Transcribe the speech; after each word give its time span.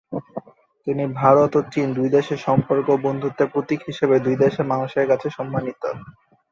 তিনি 0.87 1.03
ভারত 1.19 1.51
ও 1.55 1.71
চীন 1.73 1.87
দুই 1.97 2.09
দেশের 2.15 2.39
সম্পর্ক 2.47 2.85
ও 2.91 3.05
বন্ধুত্বের 3.05 3.51
প্রতীক 3.53 3.79
হিসেবে 3.89 4.15
দুই 4.25 4.35
দেশের 4.43 4.65
মানুষের 4.71 5.05
কাছে 5.11 5.27
সম্মানিত। 5.37 5.81